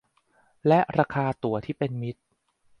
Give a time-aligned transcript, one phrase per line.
[0.67, 2.21] และราคาตั๋วที่เป็นมิตร